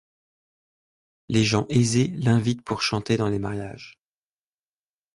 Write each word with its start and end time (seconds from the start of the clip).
Les 1.29 1.43
gens 1.43 1.67
aisés 1.69 2.07
l'invitent 2.07 2.63
pour 2.63 2.81
chanter 2.81 3.17
dans 3.17 3.27
les 3.29 3.37
mariages. 3.37 3.99